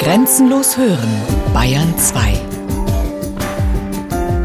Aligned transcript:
Grenzenlos 0.00 0.78
hören, 0.78 1.10
Bayern 1.52 1.94
2. 1.98 2.32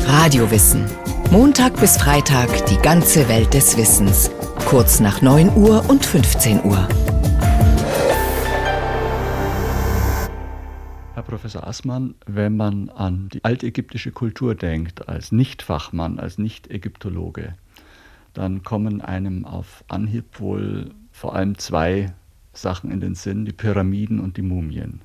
Radiowissen. 0.06 0.84
Montag 1.32 1.80
bis 1.80 1.96
Freitag 1.96 2.66
die 2.66 2.76
ganze 2.76 3.30
Welt 3.30 3.54
des 3.54 3.78
Wissens. 3.78 4.30
Kurz 4.66 5.00
nach 5.00 5.22
9 5.22 5.56
Uhr 5.56 5.90
und 5.90 6.06
15 6.06 6.66
Uhr. 6.66 6.86
Herr 11.14 11.24
Professor 11.24 11.66
Assmann, 11.66 12.16
wenn 12.26 12.58
man 12.58 12.90
an 12.90 13.30
die 13.30 13.42
altägyptische 13.46 14.12
Kultur 14.12 14.56
denkt, 14.56 15.08
als 15.08 15.32
Nicht-Fachmann, 15.32 16.20
als 16.20 16.38
Nicht-Ägyptologe, 16.38 17.56
dann 18.34 18.64
kommen 18.64 19.00
einem 19.00 19.46
auf 19.46 19.86
Anhieb 19.88 20.42
wohl 20.42 20.92
vor 21.14 21.34
allem 21.34 21.58
zwei 21.58 22.14
Sachen 22.52 22.92
in 22.92 23.00
den 23.00 23.16
Sinn, 23.16 23.46
die 23.46 23.54
Pyramiden 23.54 24.20
und 24.20 24.36
die 24.36 24.42
Mumien. 24.42 25.00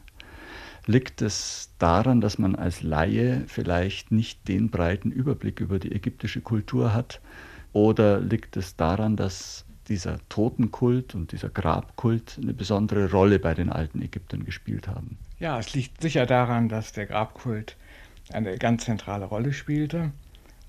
Liegt 0.87 1.23
es 1.23 1.71
daran, 1.79 2.21
dass 2.21 2.39
man 2.39 2.55
als 2.55 2.83
Laie 2.83 3.45
vielleicht 3.47 4.11
nicht 4.11 4.49
den 4.49 4.71
breiten 4.71 5.11
Überblick 5.11 5.61
über 5.61 5.79
die 5.79 5.93
ägyptische 5.93 6.41
Kultur 6.41 6.95
hat? 6.95 7.21
Oder 7.73 8.21
liegt 8.21 8.57
es 8.57 8.77
daran, 8.77 9.17
dass 9.17 9.65
dieser 9.89 10.19
Totenkult 10.29 11.15
und 11.15 11.33
dieser 11.33 11.51
Grabkult 11.51 12.39
eine 12.41 12.55
besondere 12.55 13.11
Rolle 13.11 13.39
bei 13.39 13.55
den 13.55 13.71
alten 13.71 14.01
Ägyptern 14.03 14.45
gespielt 14.45 14.89
haben? 14.89 15.19
Ja, 15.39 15.59
es 15.59 15.75
liegt 15.75 16.01
sicher 16.01 16.27
daran, 16.27 16.69
dass 16.69 16.93
der 16.93 17.07
Grabkult 17.07 17.77
eine 18.33 18.57
ganz 18.59 18.85
zentrale 18.85 19.25
Rolle 19.25 19.53
spielte. 19.53 20.13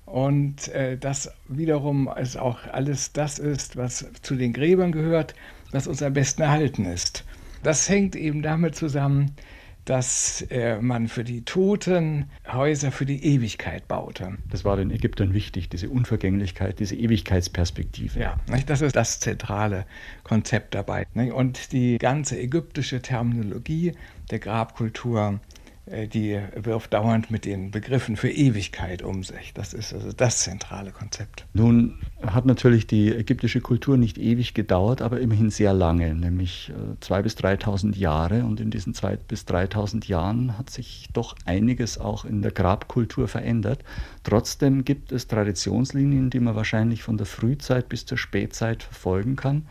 Und 0.04 0.68
äh, 0.68 0.98
das 0.98 1.32
wiederum 1.48 2.10
ist 2.20 2.36
auch 2.36 2.58
alles 2.72 3.12
das 3.12 3.38
ist, 3.38 3.76
was 3.76 4.06
zu 4.22 4.34
den 4.34 4.52
Gräbern 4.52 4.92
gehört, 4.92 5.34
was 5.70 5.86
uns 5.86 6.02
am 6.02 6.12
besten 6.12 6.42
erhalten 6.42 6.84
ist. 6.84 7.24
Das 7.62 7.88
hängt 7.88 8.16
eben 8.16 8.42
damit 8.42 8.74
zusammen, 8.74 9.36
dass 9.84 10.42
äh, 10.50 10.80
man 10.80 11.08
für 11.08 11.24
die 11.24 11.44
Toten 11.44 12.30
Häuser 12.50 12.92
für 12.92 13.06
die 13.06 13.24
Ewigkeit 13.24 13.88
baute. 13.88 14.38
Das 14.50 14.64
war 14.64 14.76
den 14.76 14.90
Ägyptern 14.90 15.34
wichtig, 15.34 15.68
diese 15.68 15.88
Unvergänglichkeit, 15.90 16.78
diese 16.78 16.94
Ewigkeitsperspektive. 16.94 18.20
Ja, 18.20 18.36
nicht? 18.48 18.70
das 18.70 18.80
ist 18.80 18.94
das 18.94 19.18
zentrale 19.18 19.86
Konzept 20.22 20.74
dabei. 20.74 21.06
Nicht? 21.14 21.32
Und 21.32 21.72
die 21.72 21.98
ganze 21.98 22.38
ägyptische 22.38 23.02
Terminologie 23.02 23.92
der 24.30 24.38
Grabkultur 24.38 25.40
die 25.86 26.38
wirft 26.54 26.92
dauernd 26.92 27.32
mit 27.32 27.44
den 27.44 27.72
Begriffen 27.72 28.16
für 28.16 28.30
Ewigkeit 28.30 29.02
um 29.02 29.24
sich. 29.24 29.52
Das 29.52 29.74
ist 29.74 29.92
also 29.92 30.12
das 30.12 30.38
zentrale 30.38 30.92
Konzept. 30.92 31.44
Nun 31.54 31.98
hat 32.24 32.46
natürlich 32.46 32.86
die 32.86 33.12
ägyptische 33.12 33.60
Kultur 33.60 33.96
nicht 33.96 34.16
ewig 34.16 34.54
gedauert, 34.54 35.02
aber 35.02 35.18
immerhin 35.18 35.50
sehr 35.50 35.72
lange, 35.72 36.14
nämlich 36.14 36.72
2.000 37.00 37.18
äh, 37.18 37.22
bis 37.22 37.36
3.000 37.36 37.96
Jahre. 37.96 38.44
Und 38.44 38.60
in 38.60 38.70
diesen 38.70 38.94
2.000 38.94 39.18
bis 39.26 39.42
3.000 39.42 40.06
Jahren 40.06 40.56
hat 40.56 40.70
sich 40.70 41.08
doch 41.12 41.34
einiges 41.46 41.98
auch 41.98 42.24
in 42.24 42.42
der 42.42 42.52
Grabkultur 42.52 43.26
verändert. 43.26 43.82
Trotzdem 44.22 44.84
gibt 44.84 45.10
es 45.10 45.26
Traditionslinien, 45.26 46.30
die 46.30 46.38
man 46.38 46.54
wahrscheinlich 46.54 47.02
von 47.02 47.16
der 47.16 47.26
Frühzeit 47.26 47.88
bis 47.88 48.06
zur 48.06 48.18
Spätzeit 48.18 48.84
verfolgen 48.84 49.34
kann 49.34 49.66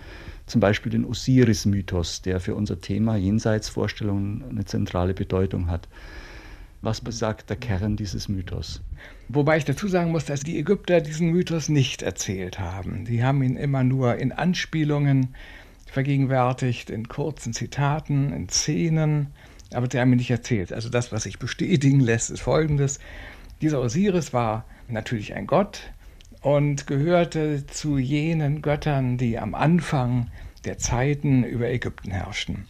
zum 0.51 0.61
Beispiel 0.61 0.91
den 0.91 1.05
Osiris-Mythos, 1.05 2.21
der 2.21 2.39
für 2.39 2.55
unser 2.55 2.81
Thema 2.81 3.15
Jenseitsvorstellungen 3.15 4.43
eine 4.49 4.65
zentrale 4.65 5.13
Bedeutung 5.13 5.67
hat. 5.67 5.87
Was 6.81 6.99
besagt 6.99 7.49
der 7.49 7.57
Kern 7.57 7.95
dieses 7.95 8.27
Mythos? 8.27 8.81
Wobei 9.29 9.57
ich 9.57 9.65
dazu 9.65 9.87
sagen 9.87 10.11
muss, 10.11 10.25
dass 10.25 10.41
die 10.41 10.59
Ägypter 10.59 10.99
diesen 10.99 11.29
Mythos 11.29 11.69
nicht 11.69 12.01
erzählt 12.01 12.59
haben. 12.59 13.05
Die 13.05 13.23
haben 13.23 13.41
ihn 13.43 13.55
immer 13.55 13.83
nur 13.83 14.17
in 14.17 14.31
Anspielungen 14.31 15.35
vergegenwärtigt, 15.85 16.89
in 16.89 17.07
kurzen 17.07 17.53
Zitaten, 17.53 18.33
in 18.33 18.49
Szenen, 18.49 19.27
aber 19.73 19.87
sie 19.89 19.99
haben 19.99 20.11
ihn 20.11 20.17
nicht 20.17 20.31
erzählt. 20.31 20.73
Also 20.73 20.89
das, 20.89 21.11
was 21.11 21.23
sich 21.23 21.39
bestätigen 21.39 22.01
lässt, 22.01 22.29
ist 22.29 22.41
folgendes. 22.41 22.99
Dieser 23.61 23.79
Osiris 23.79 24.33
war 24.33 24.65
natürlich 24.89 25.33
ein 25.33 25.47
Gott, 25.47 25.93
und 26.41 26.87
gehörte 26.87 27.65
zu 27.67 27.97
jenen 27.97 28.61
Göttern, 28.61 29.17
die 29.17 29.37
am 29.37 29.55
Anfang 29.55 30.27
der 30.65 30.77
Zeiten 30.77 31.43
über 31.43 31.69
Ägypten 31.69 32.11
herrschten. 32.11 32.67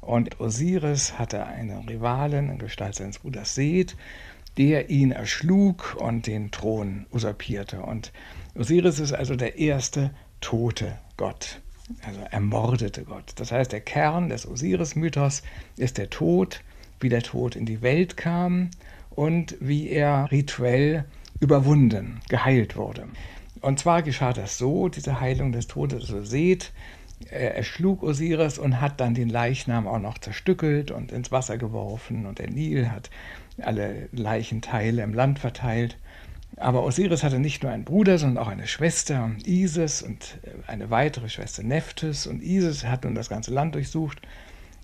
Und 0.00 0.40
Osiris 0.40 1.18
hatte 1.18 1.44
einen 1.46 1.88
Rivalen 1.88 2.50
in 2.50 2.58
Gestalt 2.58 2.94
seines 2.94 3.18
Bruders 3.18 3.54
Seth, 3.54 3.96
der 4.56 4.90
ihn 4.90 5.12
erschlug 5.12 5.96
und 6.00 6.26
den 6.26 6.50
Thron 6.50 7.06
usurpierte. 7.12 7.82
Und 7.82 8.12
Osiris 8.54 8.98
ist 8.98 9.12
also 9.12 9.36
der 9.36 9.58
erste 9.58 10.10
tote 10.40 10.98
Gott, 11.16 11.60
also 12.04 12.20
ermordete 12.30 13.04
Gott. 13.04 13.32
Das 13.36 13.52
heißt, 13.52 13.70
der 13.70 13.80
Kern 13.80 14.30
des 14.30 14.46
Osiris-Mythos 14.46 15.42
ist 15.76 15.98
der 15.98 16.10
Tod, 16.10 16.62
wie 17.00 17.08
der 17.08 17.22
Tod 17.22 17.54
in 17.54 17.66
die 17.66 17.82
Welt 17.82 18.16
kam 18.16 18.70
und 19.10 19.56
wie 19.60 19.88
er 19.88 20.30
rituell 20.30 21.04
überwunden, 21.40 22.20
geheilt 22.28 22.76
wurde. 22.76 23.08
Und 23.60 23.78
zwar 23.78 24.02
geschah 24.02 24.32
das 24.32 24.58
so, 24.58 24.88
diese 24.88 25.20
Heilung 25.20 25.52
des 25.52 25.66
Todes, 25.66 26.06
so 26.06 26.24
seht, 26.24 26.72
er 27.30 27.56
erschlug 27.56 28.02
Osiris 28.02 28.58
und 28.58 28.80
hat 28.80 29.00
dann 29.00 29.14
den 29.14 29.28
Leichnam 29.28 29.86
auch 29.86 29.98
noch 29.98 30.18
zerstückelt 30.18 30.90
und 30.90 31.12
ins 31.12 31.32
Wasser 31.32 31.58
geworfen 31.58 32.26
und 32.26 32.38
der 32.38 32.50
Nil 32.50 32.90
hat 32.90 33.10
alle 33.60 34.08
Leichenteile 34.12 35.02
im 35.02 35.14
Land 35.14 35.38
verteilt. 35.38 35.98
Aber 36.56 36.84
Osiris 36.84 37.22
hatte 37.22 37.38
nicht 37.38 37.62
nur 37.62 37.72
einen 37.72 37.84
Bruder, 37.84 38.18
sondern 38.18 38.42
auch 38.42 38.48
eine 38.48 38.66
Schwester, 38.66 39.30
Isis, 39.44 40.02
und 40.02 40.38
eine 40.66 40.90
weitere 40.90 41.28
Schwester, 41.28 41.62
Nephthys. 41.62 42.26
Und 42.26 42.42
Isis 42.42 42.84
hat 42.84 43.04
nun 43.04 43.14
das 43.14 43.28
ganze 43.28 43.52
Land 43.52 43.74
durchsucht 43.74 44.20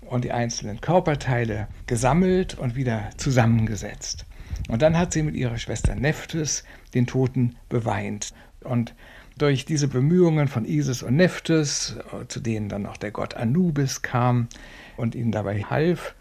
und 0.07 0.25
die 0.25 0.33
einzelnen 0.33 0.81
Körperteile 0.81 1.69
gesammelt 1.87 2.57
und 2.59 2.77
wieder 2.77 3.11
zusammengesetzt. 3.17 4.27
Und 4.69 4.83
dann 4.83 4.97
hat 4.97 5.13
sie 5.13 5.23
mit 5.23 5.35
ihrer 5.35 5.59
Schwester 5.59 5.95
Nephthys 5.95 6.65
den 6.95 7.07
Toten 7.07 7.57
beweint. 7.69 8.33
Und 8.63 8.95
durch 9.39 9.65
diese 9.65 9.89
Bemühungen 9.89 10.49
von 10.49 10.65
Isis 10.65 11.03
und 11.03 11.17
Nephthys, 11.17 11.97
zu 12.29 12.41
denen 12.41 12.69
dann 12.69 12.83
noch 12.83 12.97
der 12.97 13.11
Gott 13.11 13.35
Anubis 13.35 14.03
kam 14.03 14.49
und 14.97 15.15
ihnen 15.15 15.33
dabei 15.33 15.63
half, 15.63 16.15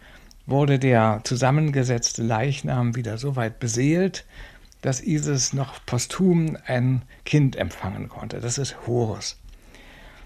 wurde 0.46 0.80
der 0.80 1.22
zusammengesetzte 1.24 2.24
Leichnam 2.24 2.96
wieder 2.96 3.18
so 3.18 3.36
weit 3.36 3.60
beseelt, 3.60 4.26
dass 4.82 5.02
Isis 5.02 5.54
noch 5.54 5.86
posthum 5.86 6.58
ein 6.66 7.04
Kind 7.24 7.56
empfangen 7.56 8.10
konnte. 8.10 8.40
Das 8.40 8.58
ist 8.58 8.76
Horus. 8.86 9.40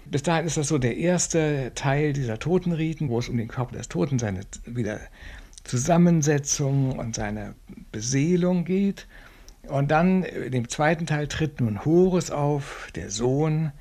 Bis 0.06 0.22
dahin 0.22 0.46
ist 0.46 0.56
das 0.56 0.68
so 0.68 0.78
der 0.78 0.96
erste 0.96 1.72
Teil 1.74 2.14
dieser 2.14 2.38
Totenriten, 2.38 3.10
wo 3.10 3.18
es 3.18 3.28
um 3.28 3.36
den 3.36 3.48
Körper 3.48 3.76
des 3.76 3.88
Toten, 3.88 4.18
seine 4.18 4.40
wieder 4.64 5.00
Zusammensetzung 5.64 6.98
und 6.98 7.14
seine 7.14 7.54
Beseelung 7.92 8.64
geht. 8.64 9.06
Und 9.68 9.90
dann 9.90 10.22
in 10.22 10.52
dem 10.52 10.68
zweiten 10.68 11.06
Teil 11.06 11.28
tritt 11.28 11.60
nun 11.60 11.84
Horus 11.84 12.30
auf, 12.30 12.88
der 12.94 13.10
Sohn, 13.10 13.72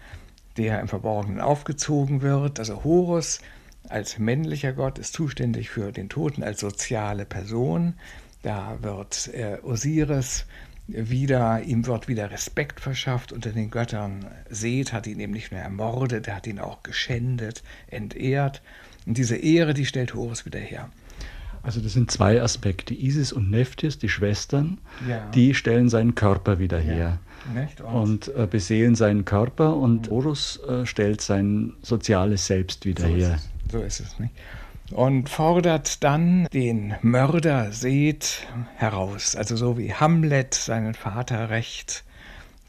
der 0.58 0.80
im 0.80 0.88
Verborgenen 0.88 1.40
aufgezogen 1.40 2.22
wird. 2.22 2.59
Also 2.59 2.84
Horus 2.84 3.40
als 3.88 4.20
männlicher 4.20 4.74
Gott 4.74 5.00
ist 5.00 5.14
zuständig 5.14 5.70
für 5.70 5.92
den 5.92 6.09
Toten 6.09 6.44
als 6.44 6.59
soziale 6.59 7.26
Person. 7.26 7.94
Da 8.42 8.78
wird 8.81 9.30
äh, 9.34 9.59
Osiris 9.64 10.46
wieder, 10.88 11.62
ihm 11.62 11.86
wird 11.86 12.08
wieder 12.08 12.31
Respekt 12.31 12.80
verschafft 12.80 13.31
unter 13.31 13.52
den 13.52 13.72
Göttern. 13.72 14.26
Seth 14.50 14.94
hat 14.94 15.08
ihn 15.08 15.20
eben 15.20 15.34
nicht 15.34 15.52
nur 15.52 15.62
ermordet, 15.62 16.28
er 16.28 16.36
hat 16.38 16.47
ihn 16.47 16.59
auch 16.59 16.84
geschändet, 16.84 17.64
entehrt. 17.88 18.62
Und 19.06 19.18
diese 19.18 19.38
Ehre, 19.38 19.74
die 19.74 19.86
stellt 19.86 20.14
Horus 20.14 20.46
wieder 20.46 20.59
her. 20.59 20.90
Also 21.63 21.81
das 21.81 21.94
sind 21.94 22.12
zwei 22.12 22.41
Aspekte. 22.41 22.94
Isis 22.94 23.34
und 23.34 23.50
Nephthys, 23.50 23.97
die 23.97 24.09
Schwestern, 24.09 24.78
ja. 25.07 25.29
die 25.31 25.53
stellen 25.53 25.90
seinen 25.90 26.16
Körper 26.16 26.59
wieder 26.59 26.79
her. 26.79 26.97
Ja. 26.97 27.19
Und, 27.88 28.28
und 28.28 28.35
äh, 28.35 28.47
beseelen 28.47 28.95
seinen 28.95 29.25
Körper 29.25 29.75
und 29.75 30.09
Horus 30.09 30.59
äh, 30.67 30.85
stellt 30.85 31.22
sein 31.22 31.73
soziales 31.81 32.47
Selbst 32.47 32.85
wieder 32.85 33.03
so 33.03 33.09
her. 33.09 33.35
Ist 33.35 33.72
so 33.72 33.79
ist 33.79 34.00
es 34.00 34.19
nicht. 34.19 34.34
Und 34.91 35.29
fordert 35.29 36.03
dann 36.03 36.47
den 36.53 36.96
Mörder 37.02 37.72
Seth 37.72 38.47
heraus. 38.76 39.35
Also 39.35 39.58
so 39.58 39.78
wie 39.78 39.93
Hamlet 39.93 40.53
seinen 40.53 40.93
Vater 40.93 41.49
rächt, 41.49 42.05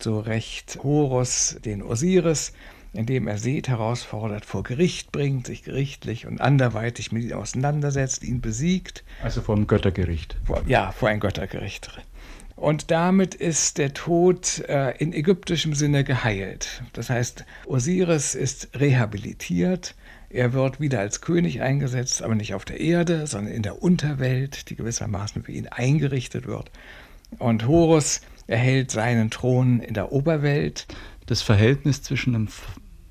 so 0.00 0.18
rächt 0.18 0.80
Horus 0.82 1.56
den 1.64 1.82
Osiris 1.82 2.52
indem 2.92 3.28
er 3.28 3.38
Seth 3.38 3.68
herausfordert, 3.68 4.44
vor 4.44 4.62
Gericht 4.62 5.12
bringt, 5.12 5.46
sich 5.46 5.62
gerichtlich 5.62 6.26
und 6.26 6.40
anderweitig 6.40 7.12
mit 7.12 7.24
ihm 7.24 7.32
auseinandersetzt, 7.32 8.24
ihn 8.24 8.40
besiegt. 8.40 9.04
Also 9.22 9.42
vor 9.42 9.56
einem 9.56 9.66
Göttergericht. 9.66 10.36
Vor, 10.44 10.62
ja, 10.66 10.92
vor 10.92 11.08
ein 11.08 11.20
Göttergericht. 11.20 11.90
Und 12.56 12.90
damit 12.90 13.36
ist 13.36 13.78
der 13.78 13.94
Tod 13.94 14.64
äh, 14.68 14.96
in 14.98 15.12
ägyptischem 15.12 15.74
Sinne 15.74 16.02
geheilt. 16.02 16.82
Das 16.92 17.08
heißt, 17.08 17.44
Osiris 17.66 18.34
ist 18.34 18.70
rehabilitiert. 18.74 19.94
Er 20.28 20.52
wird 20.52 20.80
wieder 20.80 20.98
als 20.98 21.20
König 21.20 21.62
eingesetzt, 21.62 22.20
aber 22.22 22.34
nicht 22.34 22.54
auf 22.54 22.64
der 22.64 22.80
Erde, 22.80 23.28
sondern 23.28 23.54
in 23.54 23.62
der 23.62 23.80
Unterwelt, 23.80 24.68
die 24.70 24.76
gewissermaßen 24.76 25.44
für 25.44 25.52
ihn 25.52 25.68
eingerichtet 25.68 26.46
wird. 26.46 26.70
Und 27.38 27.66
Horus 27.66 28.22
erhält 28.48 28.90
seinen 28.90 29.30
Thron 29.30 29.80
in 29.80 29.94
der 29.94 30.10
Oberwelt. 30.10 30.86
Das 31.28 31.42
Verhältnis 31.42 32.00
zwischen 32.00 32.32
dem 32.32 32.48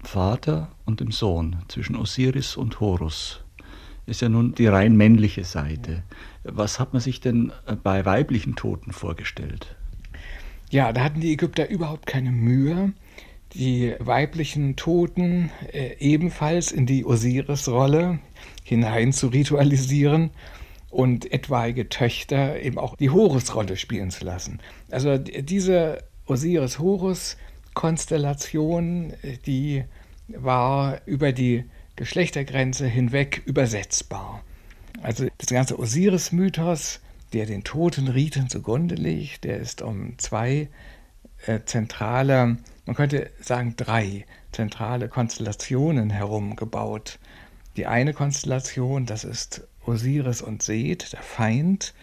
Vater 0.04 0.72
und 0.86 1.02
dem 1.02 1.12
Sohn, 1.12 1.58
zwischen 1.68 1.96
Osiris 1.96 2.58
und 2.58 2.80
Horus, 2.80 3.44
ist 4.08 4.24
ja 4.24 4.30
nun 4.30 4.56
die 4.56 4.66
rein 4.66 4.98
männliche 4.98 5.44
Seite. 5.44 6.02
Was 6.44 6.80
hat 6.80 6.94
man 6.94 7.00
sich 7.00 7.22
denn 7.22 7.52
äh, 7.68 7.76
bei 7.76 8.06
weiblichen 8.06 8.56
Toten 8.56 8.92
vorgestellt? 8.92 9.76
Ja, 10.72 10.92
da 10.94 11.04
hatten 11.04 11.20
die 11.20 11.32
Ägypter 11.32 11.70
überhaupt 11.70 12.08
keine 12.08 12.32
Mühe, 12.32 12.92
die 13.54 13.94
weiblichen 14.00 14.76
Toten 14.76 15.52
äh, 15.72 15.96
ebenfalls 16.00 16.72
in 16.72 16.88
die 16.88 17.06
Osiris-Rolle 17.06 18.18
hinein 18.64 19.14
zu 19.14 19.28
ritualisieren 19.28 20.32
und 20.90 21.32
etwaige 21.32 21.88
Töchter 21.88 22.60
eben 22.62 22.80
auch 22.80 22.96
die 22.96 23.12
Horus-Rolle 23.12 23.78
spielen 23.78 24.10
zu 24.10 24.26
lassen. 24.26 24.60
Also 24.90 25.20
diese 25.20 26.00
Osiris-Horus-Konstellation, 27.78 29.14
die 29.46 29.84
war 30.28 31.02
über 31.06 31.32
die 31.32 31.66
Geschlechtergrenze 31.96 32.88
hinweg 32.88 33.44
übersetzbar. 33.46 34.44
Also 35.02 35.28
das 35.38 35.50
ganze 35.50 35.78
Osiris-Mythos, 35.80 37.00
der 37.34 37.46
den 37.46 37.64
toten 37.64 38.08
Riten 38.08 38.50
zugrunde 38.50 38.96
liegt, 38.96 39.44
der 39.44 39.58
ist 39.58 39.82
um 39.82 40.18
zwei 40.18 40.70
äh, 41.46 41.60
zentrale, 41.66 42.58
man 42.86 42.96
könnte 42.96 43.30
sagen 43.40 43.76
drei 43.78 44.26
zentrale 44.52 45.08
Konstellationen 45.08 46.10
herum 46.10 46.56
gebaut. 46.56 47.20
Die 47.76 47.86
eine 47.86 48.14
Konstellation, 48.14 49.06
das 49.06 49.24
ist 49.24 49.68
Osiris 49.86 50.42
und 50.42 50.64
Seth, 50.64 51.14
der 51.14 51.22
Feind, 51.22 51.94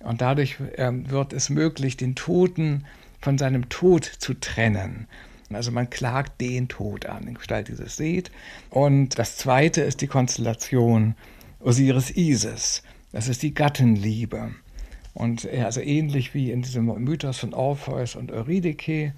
und 0.00 0.20
dadurch 0.20 0.58
äh, 0.76 0.90
wird 1.08 1.32
es 1.32 1.48
möglich, 1.48 1.96
den 1.96 2.16
Toten 2.16 2.84
von 3.22 3.38
seinem 3.38 3.68
Tod 3.68 4.04
zu 4.04 4.34
trennen. 4.34 5.06
Also 5.50 5.70
man 5.70 5.90
klagt 5.90 6.40
den 6.40 6.68
Tod 6.68 7.06
an 7.06 7.26
in 7.26 7.34
Gestalt 7.34 7.68
dieses 7.68 7.96
Seth. 7.96 8.30
Und 8.70 9.18
das 9.18 9.36
zweite 9.36 9.82
ist 9.82 10.00
die 10.00 10.06
Konstellation 10.06 11.14
Osiris-Isis. 11.60 12.82
Das 13.12 13.28
ist 13.28 13.42
die 13.42 13.54
Gattenliebe. 13.54 14.54
Und 15.14 15.46
also 15.48 15.80
ähnlich 15.80 16.34
wie 16.34 16.50
in 16.50 16.62
diesem 16.62 16.86
Mythos 16.86 17.38
von 17.38 17.52
Orpheus 17.52 18.16
und 18.16 18.32
Eurydike 18.32 19.12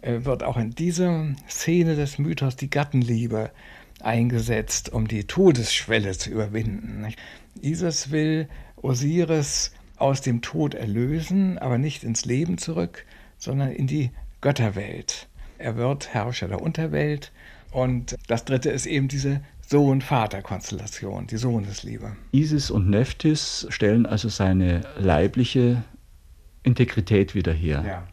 äh, 0.00 0.24
wird 0.24 0.42
auch 0.42 0.56
in 0.56 0.70
dieser 0.70 1.26
Szene 1.48 1.94
des 1.94 2.18
Mythos 2.18 2.56
die 2.56 2.70
Gattenliebe 2.70 3.50
eingesetzt, 4.00 4.90
um 4.92 5.08
die 5.08 5.24
Todesschwelle 5.24 6.16
zu 6.16 6.30
überwinden. 6.30 7.06
Isis 7.60 8.10
will 8.10 8.48
Osiris 8.76 9.72
aus 9.96 10.20
dem 10.20 10.42
Tod 10.42 10.74
erlösen, 10.74 11.58
aber 11.58 11.78
nicht 11.78 12.04
ins 12.04 12.24
Leben 12.24 12.58
zurück, 12.58 13.04
sondern 13.38 13.70
in 13.70 13.86
die 13.86 14.10
Götterwelt. 14.40 15.28
Er 15.58 15.76
wird 15.76 16.12
Herrscher 16.12 16.48
der 16.48 16.60
Unterwelt. 16.60 17.32
Und 17.72 18.16
das 18.28 18.44
dritte 18.44 18.70
ist 18.70 18.86
eben 18.86 19.08
diese 19.08 19.40
Sohn-Vater-Konstellation, 19.66 21.26
die 21.26 21.36
Sohnesliebe. 21.36 22.16
Isis 22.32 22.70
und 22.70 22.88
Nephthys 22.88 23.66
stellen 23.70 24.06
also 24.06 24.28
seine 24.28 24.82
leibliche 24.98 25.82
Integrität 26.62 27.34
wieder 27.34 27.52
her. 27.52 27.84
Ja. 27.86 28.08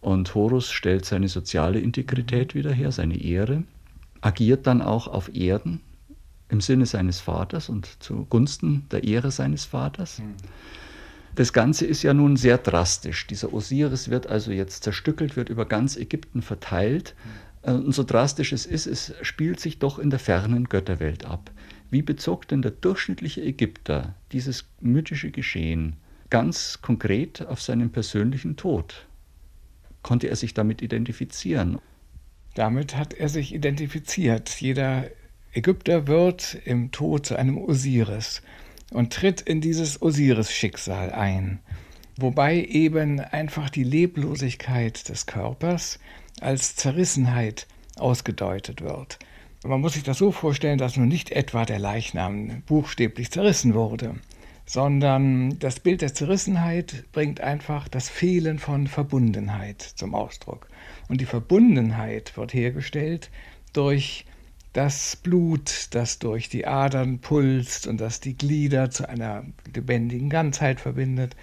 Und 0.00 0.34
Horus 0.34 0.70
stellt 0.70 1.04
seine 1.04 1.28
soziale 1.28 1.80
Integrität 1.80 2.54
wieder 2.54 2.72
her, 2.72 2.92
seine 2.92 3.20
Ehre, 3.20 3.64
agiert 4.20 4.66
dann 4.66 4.80
auch 4.80 5.08
auf 5.08 5.34
Erden 5.34 5.80
im 6.48 6.60
Sinne 6.60 6.86
seines 6.86 7.20
Vaters 7.20 7.68
und 7.68 8.02
zugunsten 8.02 8.86
der 8.90 9.04
Ehre 9.04 9.30
seines 9.30 9.64
Vaters. 9.64 10.20
Mhm. 10.20 10.34
Das 11.36 11.52
Ganze 11.52 11.84
ist 11.84 12.02
ja 12.02 12.14
nun 12.14 12.36
sehr 12.36 12.56
drastisch. 12.56 13.26
Dieser 13.26 13.52
Osiris 13.52 14.08
wird 14.08 14.26
also 14.26 14.52
jetzt 14.52 14.84
zerstückelt, 14.84 15.36
wird 15.36 15.50
über 15.50 15.66
ganz 15.66 15.98
Ägypten 15.98 16.40
verteilt. 16.40 17.14
Äh, 17.60 17.72
und 17.72 17.92
so 17.92 18.04
drastisch 18.04 18.52
es 18.52 18.64
ist, 18.64 18.86
es 18.86 19.12
spielt 19.20 19.60
sich 19.60 19.78
doch 19.78 19.98
in 19.98 20.08
der 20.08 20.18
fernen 20.18 20.64
Götterwelt 20.64 21.26
ab. 21.26 21.50
Wie 21.90 22.00
bezog 22.00 22.48
denn 22.48 22.62
der 22.62 22.70
durchschnittliche 22.70 23.42
Ägypter 23.42 24.14
dieses 24.32 24.64
mythische 24.80 25.30
Geschehen 25.30 25.96
ganz 26.30 26.80
konkret 26.80 27.46
auf 27.46 27.60
seinen 27.60 27.92
persönlichen 27.92 28.56
Tod? 28.56 29.06
Konnte 30.02 30.28
er 30.28 30.36
sich 30.36 30.54
damit 30.54 30.80
identifizieren? 30.80 31.78
Damit 32.54 32.96
hat 32.96 33.12
er 33.12 33.28
sich 33.28 33.54
identifiziert. 33.54 34.48
Jeder 34.58 35.04
Ägypter 35.52 36.06
wird 36.06 36.56
im 36.64 36.92
Tod 36.92 37.26
zu 37.26 37.36
einem 37.36 37.58
Osiris 37.58 38.40
und 38.92 39.12
tritt 39.12 39.40
in 39.40 39.60
dieses 39.60 40.00
Osiris-Schicksal 40.02 41.12
ein, 41.12 41.60
wobei 42.16 42.64
eben 42.64 43.20
einfach 43.20 43.70
die 43.70 43.84
Leblosigkeit 43.84 45.08
des 45.08 45.26
Körpers 45.26 45.98
als 46.40 46.76
Zerrissenheit 46.76 47.66
ausgedeutet 47.96 48.82
wird. 48.82 49.18
Man 49.64 49.80
muss 49.80 49.94
sich 49.94 50.02
das 50.02 50.18
so 50.18 50.30
vorstellen, 50.30 50.78
dass 50.78 50.96
nun 50.96 51.08
nicht 51.08 51.30
etwa 51.30 51.64
der 51.64 51.78
Leichnam 51.78 52.62
buchstäblich 52.66 53.30
zerrissen 53.30 53.74
wurde, 53.74 54.14
sondern 54.64 55.58
das 55.58 55.80
Bild 55.80 56.02
der 56.02 56.14
Zerrissenheit 56.14 57.04
bringt 57.12 57.40
einfach 57.40 57.88
das 57.88 58.08
Fehlen 58.08 58.58
von 58.58 58.86
Verbundenheit 58.86 59.80
zum 59.82 60.14
Ausdruck. 60.14 60.68
Und 61.08 61.20
die 61.20 61.26
Verbundenheit 61.26 62.36
wird 62.36 62.52
hergestellt 62.52 63.30
durch 63.72 64.24
das 64.76 65.16
Blut, 65.16 65.88
das 65.92 66.18
durch 66.18 66.50
die 66.50 66.66
Adern 66.66 67.20
pulst 67.20 67.86
und 67.86 67.98
das 67.98 68.20
die 68.20 68.36
Glieder 68.36 68.90
zu 68.90 69.08
einer 69.08 69.44
lebendigen 69.74 70.28
Ganzheit 70.28 70.80
verbindet 70.80 71.34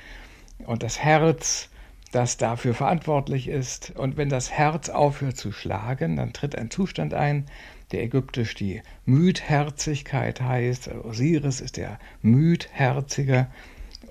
und 0.68 0.84
das 0.84 1.00
Herz, 1.00 1.70
das 2.12 2.38
dafür 2.38 2.76
verantwortlich 2.76 3.48
ist. 3.48 3.92
Und 3.96 4.18
wenn 4.18 4.30
das 4.30 4.52
Herz 4.52 4.90
aufhört 4.90 5.36
zu 5.36 5.52
schlagen, 5.52 6.16
dann 6.16 6.34
tritt 6.34 6.56
ein 6.56 6.70
Zustand 6.70 7.16
ein, 7.16 7.48
der 7.92 8.04
ägyptisch 8.04 8.54
die 8.54 8.84
Müdherzigkeit 9.06 10.40
heißt. 10.40 10.90
Osiris 11.04 11.60
ist 11.60 11.78
der 11.78 11.98
Müdherzige. 12.22 13.48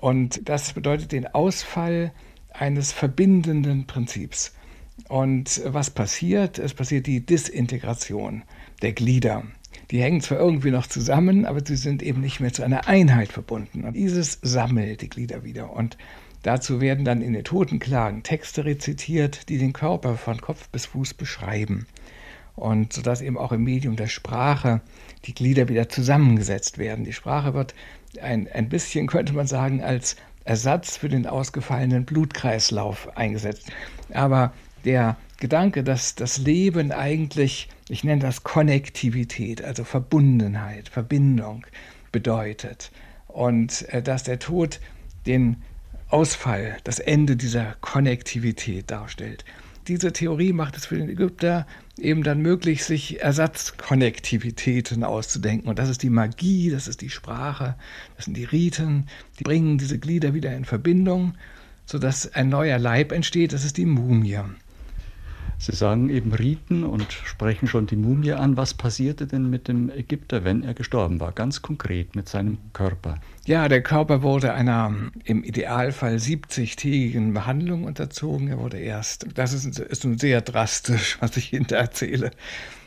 Und 0.01 0.49
das 0.49 0.73
bedeutet 0.73 1.13
den 1.13 1.27
Ausfall 1.27 2.11
eines 2.51 2.91
verbindenden 2.91 3.87
Prinzips. 3.87 4.53
Und 5.07 5.61
was 5.65 5.89
passiert? 5.89 6.59
Es 6.59 6.73
passiert 6.73 7.07
die 7.07 7.25
Disintegration 7.25 8.43
der 8.83 8.93
Glieder. 8.93 9.43
Die 9.89 10.01
hängen 10.01 10.21
zwar 10.21 10.39
irgendwie 10.39 10.71
noch 10.71 10.87
zusammen, 10.87 11.45
aber 11.45 11.65
sie 11.65 11.75
sind 11.75 12.03
eben 12.03 12.21
nicht 12.21 12.39
mehr 12.39 12.53
zu 12.53 12.63
einer 12.63 12.87
Einheit 12.87 13.31
verbunden. 13.31 13.83
Und 13.83 13.93
dieses 13.93 14.39
sammelt 14.41 15.01
die 15.01 15.09
Glieder 15.09 15.43
wieder. 15.43 15.73
Und 15.73 15.97
dazu 16.43 16.79
werden 16.81 17.05
dann 17.05 17.21
in 17.21 17.33
den 17.33 17.43
Totenklagen 17.43 18.23
Texte 18.23 18.65
rezitiert, 18.65 19.49
die 19.49 19.57
den 19.57 19.73
Körper 19.73 20.15
von 20.15 20.39
Kopf 20.39 20.69
bis 20.69 20.85
Fuß 20.87 21.15
beschreiben. 21.15 21.87
Und 22.55 22.93
sodass 22.93 23.21
eben 23.21 23.37
auch 23.37 23.51
im 23.51 23.63
Medium 23.63 23.95
der 23.95 24.07
Sprache 24.07 24.81
die 25.25 25.33
Glieder 25.33 25.69
wieder 25.69 25.89
zusammengesetzt 25.89 26.77
werden. 26.77 27.03
Die 27.03 27.13
Sprache 27.13 27.53
wird 27.55 27.73
ein, 28.21 28.47
ein 28.53 28.69
bisschen, 28.69 29.07
könnte 29.07 29.33
man 29.33 29.47
sagen, 29.47 29.81
als 29.81 30.17
Ersatz 30.43 30.97
für 30.97 31.09
den 31.09 31.25
ausgefallenen 31.25 32.05
Blutkreislauf 32.05 33.17
eingesetzt. 33.17 33.71
Aber 34.13 34.53
der 34.85 35.17
Gedanke, 35.43 35.83
dass 35.83 36.15
das 36.15 36.37
Leben 36.37 36.93
eigentlich, 36.93 37.67
ich 37.89 38.05
nenne 38.05 38.21
das 38.21 38.43
Konnektivität, 38.43 39.61
also 39.61 39.83
Verbundenheit, 39.83 40.87
Verbindung 40.87 41.65
bedeutet 42.13 42.93
und 43.27 43.81
äh, 43.89 44.01
dass 44.01 44.23
der 44.23 44.39
Tod 44.39 44.79
den 45.25 45.57
Ausfall, 46.07 46.77
das 46.85 46.99
Ende 46.99 47.35
dieser 47.35 47.75
Konnektivität 47.81 48.89
darstellt. 48.89 49.43
Diese 49.89 50.13
Theorie 50.13 50.53
macht 50.53 50.77
es 50.77 50.85
für 50.85 50.95
den 50.95 51.09
Ägypter 51.09 51.67
eben 51.97 52.23
dann 52.23 52.39
möglich, 52.39 52.85
sich 52.85 53.21
Ersatzkonnektivitäten 53.21 55.03
auszudenken. 55.03 55.67
Und 55.67 55.77
das 55.77 55.89
ist 55.89 56.03
die 56.03 56.09
Magie, 56.09 56.69
das 56.69 56.87
ist 56.87 57.01
die 57.01 57.09
Sprache, 57.09 57.75
das 58.15 58.23
sind 58.23 58.37
die 58.37 58.45
Riten, 58.45 59.07
die 59.39 59.43
bringen 59.43 59.77
diese 59.77 59.99
Glieder 59.99 60.33
wieder 60.33 60.55
in 60.55 60.63
Verbindung, 60.63 61.33
sodass 61.85 62.33
ein 62.33 62.47
neuer 62.47 62.79
Leib 62.79 63.11
entsteht, 63.11 63.51
das 63.51 63.65
ist 63.65 63.75
die 63.75 63.85
Mumie. 63.85 64.39
Sie 65.65 65.73
sagen 65.73 66.09
eben 66.09 66.33
Riten 66.33 66.83
und 66.83 67.13
sprechen 67.13 67.69
schon 67.69 67.87
die 67.87 67.95
Mumie 67.95 68.33
an. 68.33 68.57
Was 68.57 68.73
passierte 68.73 69.27
denn 69.27 69.49
mit 69.49 69.69
dem 69.69 69.89
Ägypter, 69.89 70.43
wenn 70.43 70.61
er 70.61 70.73
gestorben 70.73 71.21
war? 71.21 71.31
Ganz 71.31 71.61
konkret 71.61 72.17
mit 72.17 72.27
seinem 72.27 72.57
Körper. 72.73 73.21
Ja, 73.45 73.69
der 73.69 73.81
Körper 73.81 74.23
wurde 74.23 74.53
einer 74.53 74.93
im 75.23 75.41
Idealfall 75.45 76.15
70-tägigen 76.15 77.33
Behandlung 77.33 77.85
unterzogen. 77.85 78.49
Er 78.49 78.59
wurde 78.59 78.77
erst, 78.77 79.25
das 79.35 79.53
ist, 79.53 79.79
ist 79.79 80.03
nun 80.03 80.17
sehr 80.17 80.41
drastisch, 80.41 81.17
was 81.21 81.37
ich 81.37 81.53
Ihnen 81.53 81.69
erzähle, 81.69 82.31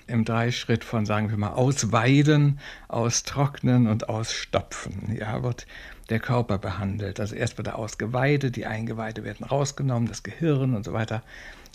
im 0.06 0.26
Dreischritt 0.26 0.84
von, 0.84 1.06
sagen 1.06 1.30
wir 1.30 1.38
mal, 1.38 1.54
Ausweiden, 1.54 2.60
Austrocknen 2.88 3.86
und 3.86 4.10
Ausstopfen. 4.10 5.16
Ja, 5.18 5.42
wird 5.42 5.66
der 6.10 6.20
Körper 6.20 6.58
behandelt. 6.58 7.20
Also 7.20 7.34
erst 7.34 7.56
wird 7.56 7.68
er 7.68 7.78
ausgeweidet, 7.78 8.56
die 8.56 8.66
Eingeweide 8.66 9.24
werden 9.24 9.46
rausgenommen, 9.46 10.08
das 10.08 10.22
Gehirn 10.22 10.74
und 10.74 10.84
so 10.84 10.92
weiter. 10.92 11.22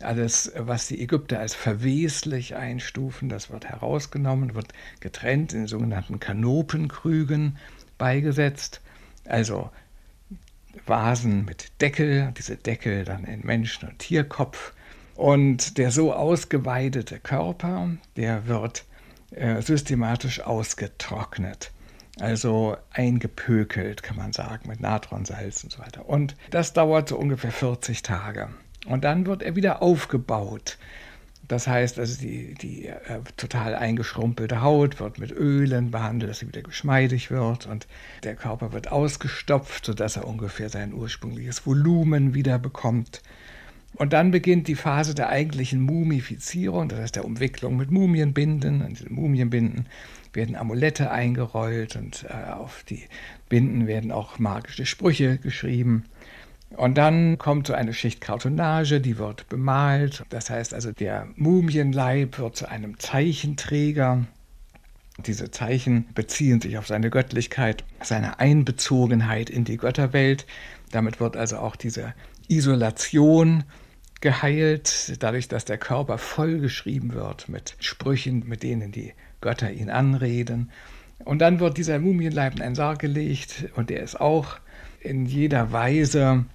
Alles, 0.04 0.52
was 0.56 0.88
die 0.88 1.02
Ägypter 1.02 1.40
als 1.40 1.56
verweslich 1.56 2.56
einstufen, 2.56 3.30
das 3.30 3.50
wird 3.50 3.66
herausgenommen, 3.66 4.56
wird 4.56 4.74
getrennt 5.00 5.54
in 5.54 5.68
sogenannten 5.68 6.20
Kanopenkrügen 6.20 7.58
beigesetzt. 7.98 8.82
Also 9.26 9.70
Vasen 10.86 11.46
mit 11.46 11.82
Deckel, 11.82 12.34
diese 12.38 12.56
Deckel 12.56 13.04
dann 13.04 13.26
in 13.26 13.46
Menschen- 13.46 13.90
und 13.90 14.00
Tierkopf. 14.00 14.74
Und 15.16 15.78
der 15.78 15.92
so 15.92 16.14
ausgeweidete 16.14 17.20
Körper, 17.20 17.92
der 18.16 18.48
wird 18.48 18.86
äh, 19.32 19.62
systematisch 19.62 20.42
ausgetrocknet. 20.42 21.72
also 22.20 22.76
eingepökelt, 22.92 24.04
kann 24.04 24.18
man 24.18 24.34
sagen, 24.34 24.68
mit 24.68 24.82
Natronsalz 24.82 25.64
und 25.64 25.72
so 25.72 25.80
weiter. 25.80 26.08
Und 26.08 26.36
das 26.50 26.74
dauert 26.74 27.10
so 27.10 27.18
ungefähr 27.18 27.52
40 27.52 28.04
Tage. 28.04 28.50
Und 28.86 29.04
dann 29.04 29.26
wird 29.26 29.44
er 29.44 29.56
wieder 29.56 29.82
aufgebaut. 29.82 30.78
Das 31.48 31.68
heißt 31.68 32.00
also, 32.00 32.22
die, 32.22 32.54
die 32.54 32.88
äh, 32.88 33.20
total 33.36 33.76
eingeschrumpelte 33.76 34.62
Haut 34.62 35.00
wird 35.00 35.20
mit 35.20 35.32
Ölen 35.32 35.92
behandelt, 35.92 36.30
dass 36.30 36.40
sie 36.40 36.48
wieder 36.48 36.62
geschmeidig 36.62 37.30
wird 37.30 37.68
und 37.68 37.88
der 38.24 38.36
Körper 38.36 38.72
wird 38.72 38.90
ausgestopft, 38.90 39.86
sodass 39.86 40.16
er 40.16 40.28
ungefähr 40.28 40.70
sein 40.70 40.94
ursprüngliches 40.94 41.66
Volumen 41.66 42.34
wieder 42.34 42.58
bekommt. 42.58 43.22
Und 43.96 44.14
dann 44.14 44.32
beginnt 44.32 44.70
die 44.70 44.76
Phase 44.76 45.14
der 45.14 45.28
eigentlichen 45.28 45.82
Mumifizierung, 45.82 46.88
das 46.88 47.00
heißt 47.00 47.16
der 47.18 47.26
Umwicklung 47.26 47.76
mit 47.76 47.92
Mumienbinden. 47.92 48.82
Und 48.82 49.00
diese 49.00 49.12
Mumienbinden 49.12 49.88
werden 50.32 50.56
Amulette 50.56 51.12
eingerollt 51.12 51.98
und 51.98 52.26
äh, 52.30 52.52
auf 52.52 52.86
die 52.88 53.04
Binden 53.50 53.88
werden 53.88 54.14
auch 54.14 54.40
magische 54.40 54.86
Sprüche 54.86 55.38
geschrieben. 55.38 56.06
Und 56.78 56.98
dann 56.98 57.38
kommt 57.38 57.68
so 57.68 57.74
eine 57.74 57.94
Schicht 57.94 58.22
Kartonage, 58.22 59.02
die 59.02 59.18
wird 59.18 59.50
bemalt. 59.50 60.24
Das 60.30 60.50
heißt 60.50 60.74
also, 60.74 60.92
der 60.92 61.28
Mumienleib 61.36 62.40
wird 62.40 62.56
zu 62.56 62.70
einem 62.70 62.98
Zeichenträger. 62.98 64.26
Diese 65.18 65.52
Zeichen 65.52 66.08
beziehen 66.16 66.62
sich 66.62 66.78
auf 66.78 66.88
seine 66.88 67.10
Göttlichkeit, 67.10 67.84
seine 68.02 68.40
Einbezogenheit 68.40 69.50
in 69.50 69.66
die 69.66 69.78
Götterwelt. 69.78 70.46
Damit 70.92 71.20
wird 71.20 71.36
also 71.36 71.58
auch 71.58 71.76
diese 71.76 72.14
Isolation 72.48 73.66
geheilt, 74.22 75.22
dadurch, 75.22 75.48
dass 75.48 75.66
der 75.66 75.78
Körper 75.78 76.18
vollgeschrieben 76.18 77.14
wird 77.14 77.50
mit 77.50 77.76
Sprüchen, 77.80 78.48
mit 78.48 78.64
denen 78.64 78.92
die 78.92 79.14
Götter 79.42 79.72
ihn 79.72 79.90
anreden. 79.90 80.72
Und 81.26 81.40
dann 81.40 81.60
wird 81.60 81.78
dieser 81.78 82.00
Mumienleib 82.00 82.56
in 82.56 82.62
einen 82.62 82.76
Sarg 82.76 83.00
gelegt 83.00 83.66
und 83.76 83.90
der 83.90 84.02
ist 84.02 84.20
auch 84.20 84.58
in 85.02 85.26
jeder 85.26 85.72
Weise 85.72 86.46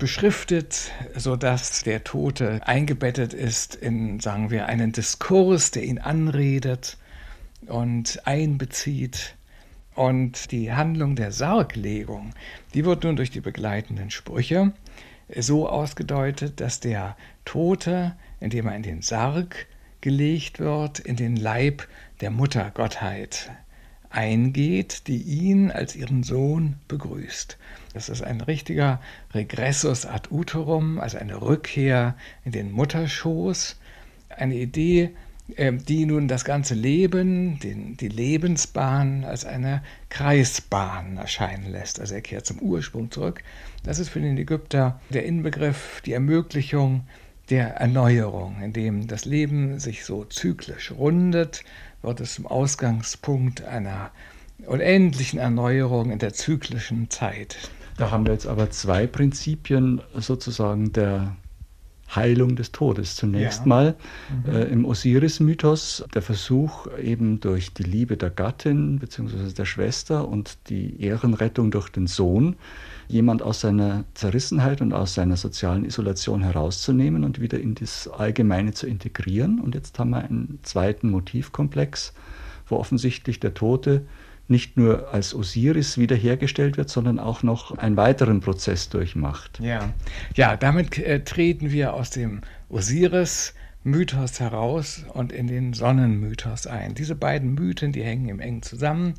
beschriftet, 0.00 0.90
sodass 1.14 1.84
der 1.84 2.02
Tote 2.02 2.60
eingebettet 2.66 3.32
ist 3.32 3.76
in, 3.76 4.18
sagen 4.18 4.50
wir, 4.50 4.66
einen 4.66 4.90
Diskurs, 4.90 5.70
der 5.70 5.84
ihn 5.84 5.98
anredet 5.98 6.96
und 7.66 8.26
einbezieht. 8.26 9.36
Und 9.94 10.50
die 10.50 10.72
Handlung 10.72 11.14
der 11.14 11.30
Sarglegung, 11.30 12.32
die 12.74 12.84
wird 12.84 13.04
nun 13.04 13.16
durch 13.16 13.30
die 13.30 13.40
begleitenden 13.40 14.10
Sprüche 14.10 14.72
so 15.36 15.68
ausgedeutet, 15.68 16.60
dass 16.60 16.80
der 16.80 17.16
Tote, 17.44 18.16
indem 18.40 18.66
er 18.66 18.76
in 18.76 18.82
den 18.82 19.02
Sarg 19.02 19.66
gelegt 20.00 20.58
wird, 20.58 20.98
in 20.98 21.16
den 21.16 21.36
Leib 21.36 21.86
der 22.20 22.30
Muttergottheit 22.30 23.50
eingeht, 24.10 25.06
die 25.06 25.22
ihn 25.22 25.70
als 25.70 25.96
ihren 25.96 26.22
Sohn 26.22 26.76
begrüßt. 26.88 27.56
Das 27.94 28.08
ist 28.08 28.22
ein 28.22 28.40
richtiger 28.40 29.00
Regressus 29.32 30.04
ad 30.04 30.28
uterum, 30.30 31.00
also 31.00 31.18
eine 31.18 31.40
Rückkehr 31.40 32.16
in 32.44 32.52
den 32.52 32.72
Mutterschoß, 32.72 33.76
eine 34.28 34.56
Idee, 34.56 35.10
ähm, 35.56 35.84
die 35.84 36.06
nun 36.06 36.28
das 36.28 36.44
ganze 36.44 36.74
Leben, 36.74 37.58
den, 37.60 37.96
die 37.96 38.08
Lebensbahn 38.08 39.24
als 39.24 39.44
eine 39.44 39.82
Kreisbahn 40.08 41.16
erscheinen 41.16 41.70
lässt. 41.70 42.00
Also 42.00 42.14
er 42.14 42.20
kehrt 42.20 42.46
zum 42.46 42.60
Ursprung 42.60 43.10
zurück. 43.10 43.42
Das 43.82 43.98
ist 43.98 44.10
für 44.10 44.20
den 44.20 44.38
Ägypter 44.38 45.00
der 45.10 45.24
Inbegriff, 45.24 46.02
die 46.04 46.12
Ermöglichung 46.12 47.06
der 47.48 47.76
Erneuerung, 47.76 48.62
indem 48.62 49.08
das 49.08 49.24
Leben 49.24 49.80
sich 49.80 50.04
so 50.04 50.24
zyklisch 50.24 50.92
rundet, 50.92 51.64
wird 52.02 52.20
es 52.20 52.34
zum 52.34 52.46
Ausgangspunkt 52.46 53.64
einer 53.64 54.10
unendlichen 54.66 55.38
Erneuerung 55.38 56.10
in 56.10 56.18
der 56.18 56.32
zyklischen 56.32 57.10
Zeit. 57.10 57.56
Da 57.96 58.10
haben 58.10 58.24
wir 58.24 58.32
jetzt 58.32 58.46
aber 58.46 58.70
zwei 58.70 59.06
Prinzipien 59.06 60.00
sozusagen 60.14 60.92
der 60.92 61.36
Heilung 62.14 62.56
des 62.56 62.72
Todes. 62.72 63.16
Zunächst 63.16 63.60
ja. 63.60 63.66
mal 63.66 63.96
mhm. 64.44 64.52
äh, 64.52 64.64
im 64.64 64.84
Osiris-Mythos 64.84 66.04
der 66.14 66.22
Versuch, 66.22 66.86
eben 66.98 67.40
durch 67.40 67.72
die 67.72 67.82
Liebe 67.82 68.16
der 68.16 68.30
Gattin 68.30 68.98
bzw. 68.98 69.52
der 69.56 69.64
Schwester 69.64 70.28
und 70.28 70.58
die 70.68 71.00
Ehrenrettung 71.02 71.70
durch 71.70 71.88
den 71.88 72.06
Sohn 72.06 72.56
jemand 73.08 73.42
aus 73.42 73.60
seiner 73.60 74.04
Zerrissenheit 74.14 74.80
und 74.80 74.92
aus 74.92 75.14
seiner 75.14 75.36
sozialen 75.36 75.84
Isolation 75.84 76.42
herauszunehmen 76.42 77.24
und 77.24 77.40
wieder 77.40 77.58
in 77.58 77.74
das 77.74 78.08
Allgemeine 78.08 78.72
zu 78.72 78.86
integrieren. 78.86 79.60
Und 79.60 79.74
jetzt 79.74 79.98
haben 79.98 80.10
wir 80.10 80.18
einen 80.18 80.60
zweiten 80.62 81.10
Motivkomplex, 81.10 82.12
wo 82.66 82.76
offensichtlich 82.76 83.40
der 83.40 83.54
Tote 83.54 84.06
nicht 84.50 84.76
nur 84.76 85.12
als 85.14 85.34
Osiris 85.34 85.96
wiederhergestellt 85.98 86.76
wird, 86.76 86.90
sondern 86.90 87.18
auch 87.18 87.42
noch 87.42 87.78
einen 87.78 87.96
weiteren 87.96 88.40
Prozess 88.40 88.88
durchmacht. 88.88 89.60
Ja, 89.60 89.92
ja 90.34 90.56
damit 90.56 90.98
äh, 90.98 91.22
treten 91.24 91.70
wir 91.70 91.94
aus 91.94 92.10
dem 92.10 92.40
Osiris-Mythos 92.68 94.40
heraus 94.40 95.04
und 95.12 95.32
in 95.32 95.46
den 95.46 95.72
Sonnenmythos 95.72 96.66
ein. 96.66 96.94
Diese 96.94 97.14
beiden 97.14 97.54
Mythen, 97.54 97.92
die 97.92 98.02
hängen 98.02 98.28
im 98.28 98.40
engen 98.40 98.62
zusammen 98.62 99.14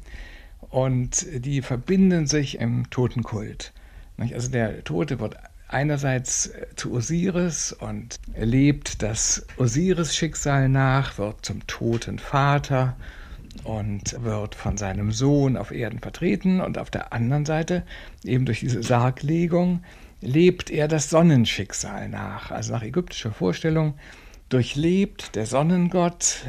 und 0.70 1.26
die 1.34 1.62
verbinden 1.62 2.28
sich 2.28 2.60
im 2.60 2.90
Totenkult. 2.90 3.74
Also 4.18 4.52
der 4.52 4.84
Tote 4.84 5.20
wird 5.20 5.36
einerseits 5.68 6.48
äh, 6.48 6.68
zu 6.76 6.94
Osiris 6.94 7.74
und 7.74 8.20
erlebt 8.34 9.02
das 9.02 9.46
Osiris-Schicksal 9.58 10.70
nach, 10.70 11.18
wird 11.18 11.46
zum 11.46 11.66
toten 11.68 12.20
Vater 12.20 12.96
und 13.64 14.24
wird 14.24 14.56
von 14.56 14.78
seinem 14.78 15.12
Sohn 15.12 15.58
auf 15.58 15.72
Erden 15.72 16.00
vertreten 16.00 16.62
und 16.62 16.78
auf 16.78 16.90
der 16.90 17.14
anderen 17.14 17.46
Seite, 17.46 17.84
eben 18.24 18.46
durch 18.46 18.62
diese 18.62 18.82
Sarglegung, 18.84 19.84
lebt 20.22 20.70
er 20.70 20.88
das 20.88 21.10
Sonnenschicksal 21.10 22.10
nach. 22.10 22.52
Also 22.52 22.74
nach 22.74 22.84
ägyptischer 22.84 23.32
Vorstellung 23.32 23.96
durchlebt 24.50 25.36
der 25.36 25.46
Sonnengott 25.46 26.46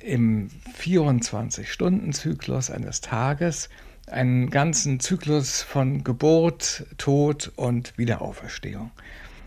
im 0.00 0.50
24-Stunden-Zyklus 0.78 2.70
eines 2.70 3.00
Tages 3.00 3.70
einen 4.06 4.50
ganzen 4.50 5.00
Zyklus 5.00 5.62
von 5.62 6.04
Geburt, 6.04 6.84
Tod 6.98 7.52
und 7.56 7.96
Wiederauferstehung. 7.96 8.90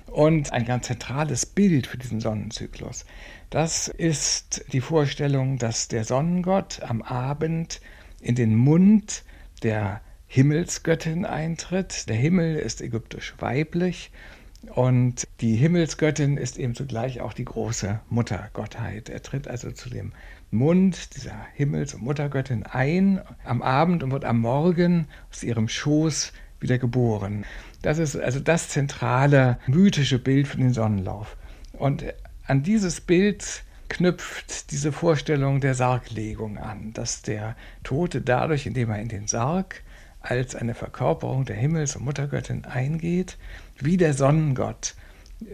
Und 0.08 0.52
ein 0.52 0.66
ganz 0.66 0.88
zentrales 0.88 1.46
Bild 1.46 1.86
für 1.86 1.98
diesen 1.98 2.20
Sonnenzyklus 2.20 3.06
das 3.50 3.88
ist 3.88 4.66
die 4.74 4.82
Vorstellung, 4.82 5.58
dass 5.58 5.88
der 5.88 6.04
Sonnengott 6.04 6.82
am 6.82 7.01
Abend 7.01 7.80
in 8.22 8.36
den 8.36 8.56
Mund 8.56 9.24
der 9.63 10.01
Himmelsgöttin 10.27 11.25
eintritt. 11.25 12.10
Der 12.10 12.18
Himmel 12.18 12.58
ist 12.58 12.82
ägyptisch 12.82 13.36
weiblich 13.39 14.12
und 14.75 15.27
die 15.39 15.56
Himmelsgöttin 15.56 16.36
ist 16.36 16.58
eben 16.58 16.75
zugleich 16.75 17.22
auch 17.22 17.34
die 17.34 17.46
große 17.46 18.01
Muttergottheit. 18.10 19.10
Er 19.10 19.22
tritt 19.22 19.48
also 19.48 19.72
zu 19.72 19.89
dem 19.89 20.12
Mund 20.51 21.16
dieser 21.16 21.36
Himmels- 21.54 21.94
und 21.94 22.04
Muttergöttin 22.04 22.63
ein 22.63 23.22
am 23.46 23.62
Abend 23.62 24.04
und 24.04 24.12
wird 24.12 24.25
am 24.25 24.39
Morgen 24.39 25.08
aus 25.32 25.44
ihrem 25.44 25.70
Schoß 25.70 26.34
wieder 26.60 26.77
geboren. 26.80 27.46
Das 27.82 27.98
ist 27.98 28.18
also 28.18 28.39
das 28.39 28.70
zentrale 28.70 29.60
mythische 29.68 30.20
Bild 30.20 30.48
für 30.48 30.58
den 30.58 30.74
Sonnenlauf. 30.74 31.38
Und 31.74 32.04
an 32.48 32.63
dieses 32.63 33.01
Bild 33.01 33.63
knüpft 33.89 34.72
diese 34.72 34.92
Vorstellung 34.92 35.60
der 35.60 35.75
Sarglegung 35.75 36.58
an, 36.58 36.94
dass 36.94 37.22
der 37.22 37.56
Tote 37.84 38.22
dadurch, 38.22 38.66
indem 38.66 38.89
er 38.89 39.00
in 39.00 39.10
den 39.10 39.27
Sarg 39.27 39.84
als 40.22 40.56
eine 40.56 40.74
Verkörperung 40.74 41.46
der 41.46 41.56
Himmels- 41.56 41.96
und 41.96 42.06
Muttergöttin 42.06 42.66
eingeht, 42.66 43.38
wie 43.77 43.98
der 43.98 44.13
Sonnengott 44.13 44.96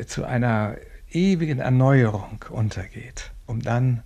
zu 0.06 0.24
einer 0.24 0.78
ewigen 1.12 1.60
Erneuerung 1.60 2.46
untergeht, 2.50 3.32
um 3.46 3.62
dann 3.62 4.04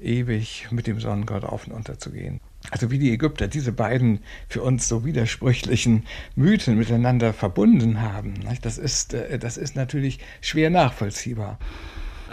ewig 0.00 0.68
mit 0.70 0.86
dem 0.86 1.00
Sonnengott 1.00 1.44
auf 1.44 1.66
und 1.66 1.72
unter 1.72 1.98
zu 1.98 2.10
gehen. 2.10 2.40
Also 2.70 2.90
wie 2.90 2.98
die 2.98 3.12
Ägypter 3.12 3.46
diese 3.46 3.72
beiden 3.72 4.20
für 4.48 4.62
uns 4.62 4.88
so 4.88 5.04
widersprüchlichen 5.04 6.06
Mythen 6.34 6.78
miteinander 6.78 7.32
verbunden 7.32 8.00
haben, 8.00 8.34
das 8.62 8.78
ist, 8.78 9.14
äh, 9.14 9.38
das 9.38 9.56
ist 9.56 9.76
natürlich 9.76 10.18
schwer 10.40 10.70
nachvollziehbar. 10.70 11.58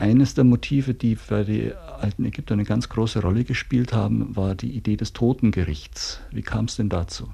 Eines 0.02 0.34
der 0.34 0.46
Motive, 0.46 0.96
die 0.96 1.16
bei 1.30 1.44
den 1.44 1.74
alten 1.74 2.26
Ägyptern 2.26 2.58
eine 2.58 2.68
ganz 2.68 2.90
große 2.90 3.22
Rolle 3.22 3.44
gespielt 3.44 3.94
haben, 3.94 4.36
war 4.36 4.56
die 4.56 4.72
Idee 4.72 4.98
des 4.98 5.14
Totengerichts. 5.14 6.22
Wie 6.32 6.42
kam 6.42 6.66
es 6.66 6.76
denn 6.76 6.90
dazu? 6.90 7.30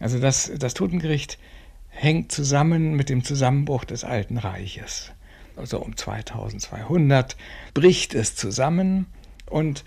Also 0.00 0.18
das, 0.18 0.50
das 0.58 0.74
Totengericht 0.74 1.38
hängt 1.86 2.32
zusammen 2.32 2.94
mit 2.94 3.08
dem 3.08 3.22
Zusammenbruch 3.22 3.84
des 3.84 4.02
Alten 4.02 4.38
Reiches. 4.38 5.12
Also 5.54 5.78
um 5.78 5.96
2200 5.96 7.36
bricht 7.74 8.12
es 8.12 8.34
zusammen 8.34 9.06
und 9.48 9.84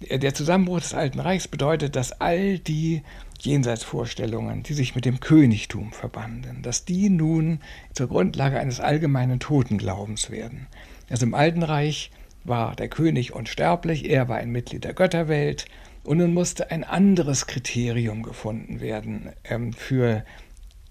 der 0.00 0.34
Zusammenbruch 0.34 0.80
des 0.80 0.94
Alten 0.94 1.20
Reichs 1.20 1.46
bedeutet, 1.46 1.94
dass 1.94 2.20
all 2.20 2.58
die 2.58 3.02
Jenseitsvorstellungen, 3.38 4.64
die 4.64 4.74
sich 4.74 4.96
mit 4.96 5.04
dem 5.04 5.20
Königtum 5.20 5.92
verbanden, 5.92 6.62
dass 6.62 6.84
die 6.84 7.10
nun 7.10 7.60
zur 7.92 8.08
Grundlage 8.08 8.58
eines 8.58 8.80
allgemeinen 8.80 9.38
Totenglaubens 9.38 10.30
werden. 10.30 10.66
Also 11.10 11.26
im 11.26 11.34
Alten 11.34 11.62
Reich 11.62 12.10
war 12.44 12.76
der 12.76 12.88
König 12.88 13.32
unsterblich, 13.32 14.08
er 14.08 14.28
war 14.28 14.38
ein 14.38 14.50
Mitglied 14.50 14.84
der 14.84 14.94
Götterwelt 14.94 15.66
Und 16.04 16.18
nun 16.18 16.32
musste 16.32 16.70
ein 16.70 16.84
anderes 16.84 17.46
Kriterium 17.46 18.22
gefunden 18.22 18.80
werden 18.80 19.30
ähm, 19.44 19.72
für 19.72 20.24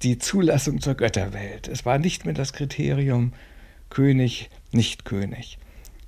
die 0.03 0.19
Zulassung 0.19 0.79
zur 0.79 0.93
Götterwelt. 0.93 1.67
Es 1.67 1.86
war 1.86 1.97
nicht 1.97 2.25
mehr 2.25 2.36
das 2.36 2.53
Kriterium 2.53 3.33
König, 3.89 4.50
nicht 4.71 5.05
König. 5.05 5.57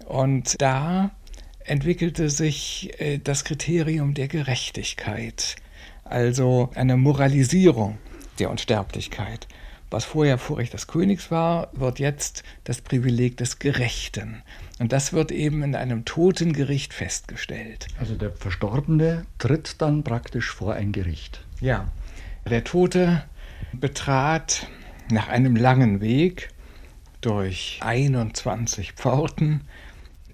Und 0.05 0.61
da 0.61 1.11
entwickelte 1.59 2.29
sich 2.29 2.91
äh, 2.99 3.19
das 3.19 3.45
Kriterium 3.45 4.13
der 4.13 4.27
Gerechtigkeit, 4.27 5.55
also 6.03 6.69
eine 6.75 6.97
Moralisierung 6.97 7.97
der 8.37 8.49
Unsterblichkeit. 8.49 9.47
Was 9.91 10.05
vorher 10.05 10.37
Vorrecht 10.37 10.73
des 10.73 10.85
Königs 10.85 11.31
war, 11.31 11.69
wird 11.73 11.97
jetzt 11.97 12.43
das 12.63 12.81
Privileg 12.81 13.37
des 13.37 13.57
Gerechten. 13.57 14.43
Und 14.77 14.91
das 14.91 15.13
wird 15.13 15.31
eben 15.31 15.63
in 15.63 15.75
einem 15.75 16.05
Totengericht 16.05 16.93
festgestellt. 16.93 17.87
Also 17.99 18.15
der 18.15 18.31
Verstorbene 18.31 19.25
tritt 19.39 19.81
dann 19.81 20.03
praktisch 20.03 20.51
vor 20.51 20.73
ein 20.73 20.91
Gericht. 20.91 21.43
Ja, 21.59 21.91
der 22.47 22.63
Tote 22.63 23.23
betrat 23.73 24.67
nach 25.11 25.27
einem 25.27 25.55
langen 25.55 26.01
Weg 26.01 26.49
durch 27.21 27.79
21 27.81 28.93
Pforten 28.93 29.61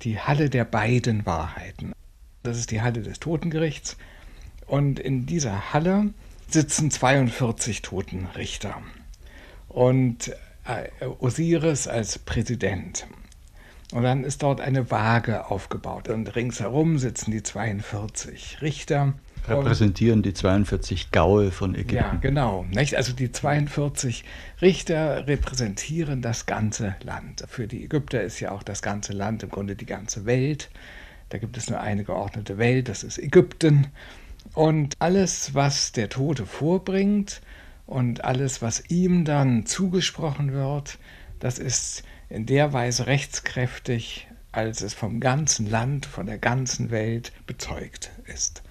die 0.02 0.20
Halle 0.20 0.50
der 0.50 0.66
beiden 0.66 1.26
Wahrheiten. 1.26 1.94
Das 2.44 2.58
ist 2.58 2.72
die 2.72 2.82
Halle 2.82 3.02
des 3.02 3.20
Totengerichts. 3.20 3.96
Und 4.68 5.00
in 5.00 5.26
dieser 5.26 5.74
Halle 5.74 6.14
sitzen 6.50 6.92
42 6.92 7.82
Totenrichter 7.82 8.82
und 9.76 10.30
äh, 10.66 11.06
Osiris 11.20 11.88
als 11.88 12.18
Präsident. 12.18 13.06
Und 13.92 14.04
dann 14.04 14.24
ist 14.24 14.42
dort 14.42 14.62
eine 14.62 14.90
Waage 14.90 15.52
aufgebaut 15.52 16.08
und 16.08 16.36
ringsherum 16.36 16.98
sitzen 16.98 17.32
die 17.32 17.44
42 17.44 18.62
Richter. 18.62 19.14
Repräsentieren 19.48 20.24
die 20.24 20.34
42 20.34 21.12
Gaue 21.12 21.52
von 21.52 21.76
Ägypten. 21.76 21.96
Ja, 21.96 22.18
genau. 22.20 22.66
Nicht? 22.72 22.96
Also 22.96 23.14
die 23.14 23.32
42 23.32 24.24
Richter 24.62 25.28
repräsentieren 25.28 26.22
das 26.22 26.46
ganze 26.46 26.96
Land. 27.04 27.44
Für 27.48 27.68
die 27.68 27.84
Ägypter 27.84 28.24
ist 28.24 28.40
ja 28.40 28.52
auch 28.52 28.64
das 28.64 28.82
ganze 28.82 29.14
Land 29.14 29.44
im 29.44 29.50
Grunde 29.50 29.76
die 29.76 29.86
ganze 29.86 30.26
Welt. 30.26 30.70
Da 31.30 31.38
gibt 31.38 31.58
es 31.58 31.70
nur 31.70 31.82
eine 31.82 32.06
geordnete 32.06 32.58
Welt, 32.58 32.88
das 32.88 33.04
ist 33.04 33.20
Ägypten. 33.20 33.88
Und 34.54 34.96
alles, 35.00 35.54
was 35.54 35.92
der 35.92 36.08
Tote 36.10 36.46
vorbringt 36.46 37.42
und 37.86 38.24
alles, 38.24 38.62
was 38.62 38.90
ihm 38.90 39.26
dann 39.26 39.66
zugesprochen 39.66 40.54
wird, 40.54 40.98
das 41.40 41.60
ist 41.60 42.04
in 42.30 42.46
der 42.46 42.74
Weise 42.74 43.08
rechtskräftig, 43.08 44.28
als 44.52 44.82
es 44.82 44.94
vom 44.94 45.20
ganzen 45.20 45.70
Land, 45.70 46.06
von 46.06 46.26
der 46.26 46.38
ganzen 46.38 46.90
Welt 46.90 47.32
bezeugt 47.46 48.12
ist. 48.26 48.64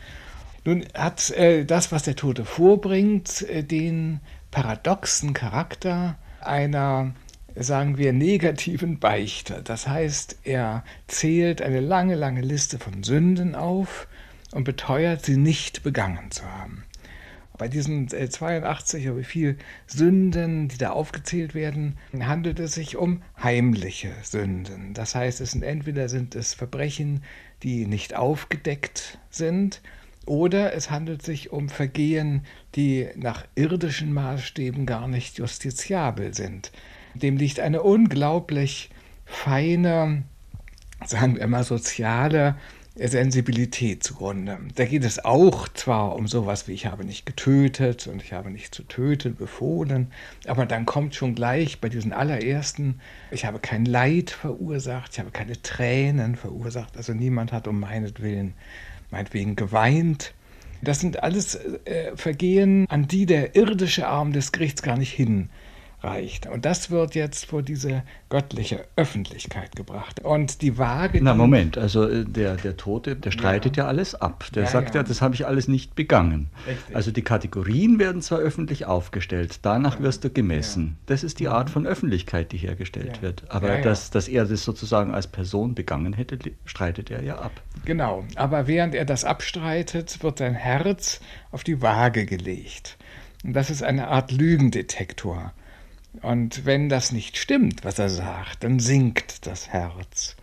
Nun 0.65 0.87
hat 0.95 1.31
äh, 1.31 1.65
das, 1.65 1.93
was 1.93 2.05
der 2.05 2.17
Tote 2.17 2.45
vorbringt, 2.45 3.43
äh, 3.43 3.63
den 3.63 4.21
paradoxen 4.51 5.35
Charakter 5.35 6.17
einer, 6.41 7.15
sagen 7.55 7.99
wir, 7.99 8.13
negativen 8.13 8.99
Beichte. 8.99 9.61
Das 9.63 9.87
heißt, 9.87 10.39
er 10.45 10.85
zählt 11.07 11.61
eine 11.61 11.81
lange, 11.81 12.15
lange 12.15 12.41
Liste 12.41 12.79
von 12.79 13.03
Sünden 13.03 13.55
auf 13.55 14.09
und 14.53 14.65
beteuert, 14.65 15.25
sie 15.25 15.37
nicht 15.37 15.83
begangen 15.83 16.31
zu 16.31 16.45
haben. 16.45 16.85
Bei 17.57 17.69
diesen 17.69 18.09
82 18.09 19.09
oder 19.09 19.19
wie 19.19 19.25
viel 19.25 19.59
Sünden, 19.87 20.67
die 20.67 20.77
da 20.77 20.91
aufgezählt 20.91 21.55
werden, 21.55 21.97
handelt 22.19 22.59
es 22.59 22.75
sich 22.75 22.97
um 22.97 23.23
heimliche 23.41 24.13
Sünden. 24.25 24.93
Das 24.93 25.15
heißt, 25.15 25.41
es 25.41 25.53
sind 25.53 25.63
entweder 25.63 26.09
sind 26.09 26.35
es 26.35 26.53
Verbrechen, 26.55 27.23
die 27.63 27.87
nicht 27.87 28.17
aufgedeckt 28.17 29.19
sind, 29.31 29.83
oder 30.27 30.73
es 30.73 30.91
handelt 30.91 31.23
sich 31.23 31.53
um 31.53 31.69
Vergehen, 31.69 32.45
die 32.75 33.09
nach 33.15 33.45
irdischen 33.55 34.13
Maßstäben 34.13 34.87
gar 34.87 35.07
nicht 35.07 35.39
justiziabel 35.39 36.35
sind. 36.35 36.73
Dem 37.15 37.37
liegt 37.37 37.61
eine 37.61 37.83
unglaublich 37.83 38.91
feine, 39.27 40.25
sagen 41.05 41.37
wir 41.37 41.47
mal, 41.47 41.63
soziale 41.63 42.57
Sensibilität 42.97 44.05
zugrunde. 44.05 44.59
Da 44.77 44.85
geht 44.85 45.05
es 45.05 45.25
auch 45.25 45.67
zwar 45.69 46.15
um 46.15 46.29
sowas 46.29 46.69
wie 46.69 46.73
ich 46.73 46.87
habe 46.87 47.05
nicht 47.05 47.27
getötet 47.27 48.07
und 48.07 48.23
ich 48.23 48.33
habe 48.33 48.53
nicht 48.53 48.73
zu 48.73 48.85
töten 48.85 49.35
befohlen, 49.35 50.13
aber 50.47 50.65
dann 50.65 50.87
kommt 50.87 51.17
schon 51.17 51.35
gleich 51.35 51.81
bei 51.81 51.89
diesen 51.89 52.13
allerersten, 52.13 53.01
ich 53.33 53.47
habe 53.47 53.59
kein 53.59 53.85
Leid 53.85 54.31
verursacht, 54.31 55.13
ich 55.15 55.19
habe 55.19 55.33
keine 55.33 55.61
Tränen 55.61 56.37
verursacht, 56.37 56.97
also 56.97 57.13
niemand 57.15 57.51
hat 57.51 57.67
um 57.67 57.81
meinetwillen 57.81 58.55
meinetwegen 59.11 59.57
geweint. 59.57 60.33
Das 60.81 61.01
sind 61.01 61.23
alles 61.23 61.57
äh, 61.57 62.15
Vergehen, 62.15 62.87
an 62.91 63.09
die 63.09 63.27
der 63.27 63.57
irdische 63.57 64.07
Arm 64.07 64.33
des 64.33 64.53
Gerichts 64.53 64.83
gar 64.83 64.99
nicht 64.99 65.13
hin 65.13 65.49
reicht. 66.05 66.47
Und 66.47 66.65
das 66.65 66.91
wird 66.91 67.15
jetzt 67.15 67.47
vor 67.47 67.63
diese 67.63 68.03
göttliche 68.29 68.85
Öffentlichkeit 68.97 69.75
gebracht. 69.75 70.21
Und 70.21 70.63
die 70.63 70.79
Waage. 70.79 71.21
Na, 71.23 71.35
Moment, 71.35 71.79
also 71.79 72.09
äh, 72.09 72.25
der, 72.25 72.57
der 72.57 72.77
Tote, 72.77 73.17
der 73.17 73.31
streitet 73.31 73.77
ja, 73.77 73.85
ja 73.85 73.89
alles 73.89 74.15
ab. 74.15 74.45
Der 74.55 74.65
ja, 74.65 74.69
sagt 74.69 74.95
ja, 74.95 75.01
ja 75.01 75.03
das 75.07 75.23
habe 75.23 75.35
ich 75.35 75.47
alles 75.47 75.69
nicht 75.69 75.95
begangen. 75.95 76.51
Richtig. 76.67 76.95
Also 76.95 77.11
die 77.11 77.23
Kategorien 77.23 77.99
werden 77.99 78.23
zwar 78.23 78.39
öffentlich 78.39 78.87
aufgestellt, 78.87 79.61
danach 79.63 80.01
wirst 80.01 80.25
du 80.25 80.31
gemessen. 80.31 80.99
Das 81.07 81.25
ist 81.25 81.41
die 81.41 81.49
Art 81.49 81.71
von 81.71 81.87
Öffentlichkeit, 81.87 82.53
die 82.53 82.59
hergestellt 82.59 83.23
wird. 83.23 83.45
Aber 83.49 83.79
Dass, 83.79 84.11
dass 84.11 84.29
er 84.29 84.45
das 84.45 84.65
sozusagen 84.65 85.15
als 85.15 85.27
Person 85.27 85.75
begangen 85.75 86.13
hätte, 86.13 86.39
streitet 86.65 87.11
er 87.11 87.23
ja 87.23 87.39
ab. 87.39 87.53
Genau, 87.85 88.25
aber 88.37 88.67
während 88.67 88.95
er 88.95 89.05
das 89.05 89.25
abstreitet, 89.25 90.23
wird 90.23 90.39
sein 90.39 90.55
Herz 90.55 91.21
auf 91.51 91.65
die 91.65 91.83
Waage 91.83 92.27
gelegt. 92.27 92.97
Und 93.45 93.53
das 93.53 93.71
ist 93.71 93.83
eine 93.83 94.09
Art 94.09 94.33
Lügendetektor. 94.33 95.53
Und 96.23 96.65
wenn 96.65 96.89
das 96.89 97.13
nicht 97.13 97.37
stimmt, 97.37 97.85
was 97.85 97.99
er 97.99 98.09
sagt, 98.09 98.65
dann 98.65 98.79
sinkt 98.79 99.47
das 99.47 99.69
Herz. 99.69 100.37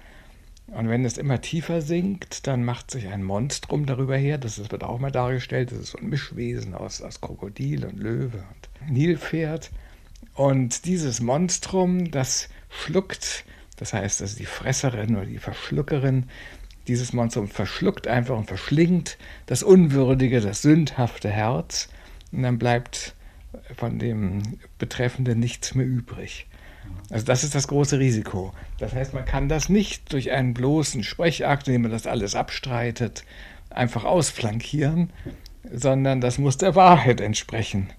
Und 0.67 0.87
wenn 0.87 1.03
es 1.03 1.17
immer 1.17 1.41
tiefer 1.41 1.81
sinkt, 1.81 2.47
dann 2.47 2.63
macht 2.63 2.91
sich 2.91 3.07
ein 3.07 3.23
Monstrum 3.23 3.85
darüber 3.85 4.15
her. 4.15 4.37
Das 4.37 4.57
wird 4.71 4.83
auch 4.83 4.99
mal 4.99 5.11
dargestellt. 5.11 5.71
Das 5.71 5.79
ist 5.79 5.91
so 5.91 5.97
ein 5.97 6.09
Mischwesen 6.09 6.75
aus, 6.75 7.01
aus 7.01 7.19
Krokodil 7.19 7.85
und 7.85 7.97
Löwe 7.97 8.37
und 8.37 8.91
Nilpferd. 8.91 9.69
Und 10.33 10.85
dieses 10.85 11.19
Monstrum, 11.19 12.09
das 12.11 12.47
schluckt, 12.69 13.43
das 13.75 13.93
heißt, 13.93 14.21
das 14.21 14.31
ist 14.31 14.39
die 14.39 14.45
Fresserin 14.45 15.15
oder 15.15 15.25
die 15.25 15.39
Verschluckerin, 15.39 16.29
dieses 16.87 17.11
Monstrum 17.11 17.47
verschluckt 17.47 18.07
einfach 18.07 18.37
und 18.37 18.47
verschlingt 18.47 19.17
das 19.45 19.63
unwürdige, 19.63 20.39
das 20.39 20.61
sündhafte 20.61 21.29
Herz. 21.29 21.89
Und 22.31 22.43
dann 22.43 22.57
bleibt 22.57 23.13
von 23.75 23.99
dem 23.99 24.59
Betreffenden 24.77 25.39
nichts 25.39 25.75
mehr 25.75 25.85
übrig. 25.85 26.47
Also 27.09 27.25
das 27.25 27.43
ist 27.43 27.55
das 27.55 27.67
große 27.67 27.99
Risiko. 27.99 28.53
Das 28.79 28.93
heißt, 28.93 29.13
man 29.13 29.25
kann 29.25 29.49
das 29.49 29.69
nicht 29.69 30.11
durch 30.13 30.31
einen 30.31 30.53
bloßen 30.53 31.03
Sprechakt, 31.03 31.67
indem 31.67 31.83
man 31.83 31.91
das 31.91 32.07
alles 32.07 32.35
abstreitet, 32.35 33.23
einfach 33.69 34.03
ausflankieren, 34.03 35.11
sondern 35.71 36.21
das 36.21 36.37
muss 36.37 36.57
der 36.57 36.75
Wahrheit 36.75 37.21
entsprechen. 37.21 37.91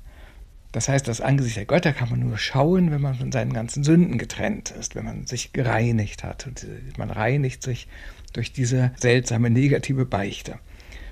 Das 0.73 0.89
heißt, 0.89 1.07
das 1.07 1.21
Angesicht 1.21 1.59
der 1.59 1.67
Götter 1.67 1.93
kann 1.93 2.09
man 2.09 2.21
nur 2.21 2.39
schauen, 2.39 2.91
wenn 2.91 3.03
man 3.03 3.15
von 3.15 3.31
seinen 3.31 3.53
ganzen 3.53 3.85
Sünden 3.85 4.17
getrennt 4.17 4.71
ist, 4.71 4.95
wenn 4.95 5.05
man 5.05 5.27
sich 5.27 5.53
gereinigt 5.53 6.25
hat. 6.25 6.47
Und 6.47 6.67
man 6.97 7.11
reinigt 7.11 7.63
sich 7.63 7.89
durch 8.33 8.53
diese 8.53 8.93
seltsame 8.97 9.51
negative 9.51 10.07
Beichte. 10.07 10.59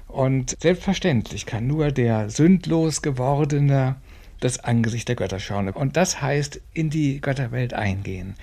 Und 0.09 0.57
selbstverständlich 0.61 1.45
kann 1.45 1.67
nur 1.67 1.93
der 1.93 2.31
sündlos 2.31 3.03
gewordene 3.03 3.97
das 4.41 4.59
Angesicht 4.59 5.09
der 5.09 5.17
Götter 5.17 5.39
schauen. 5.39 5.69
Und 5.69 5.97
das 5.97 6.21
heißt, 6.21 6.61
in 6.73 6.91
die 6.91 7.21
Götterwelt 7.21 7.75
eingehen. 7.75 8.35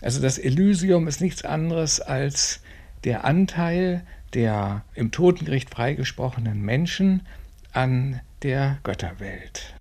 Also 0.00 0.22
das 0.22 0.38
Elysium 0.38 1.08
ist 1.08 1.20
nichts 1.20 1.44
anderes 1.44 2.00
als 2.00 2.60
der 3.04 3.24
Anteil 3.24 4.02
der 4.34 4.84
im 4.94 5.10
Totengericht 5.10 5.70
freigesprochenen 5.70 6.62
Menschen 6.62 7.26
an 7.72 8.20
der 8.42 8.78
Götterwelt. 8.84 9.74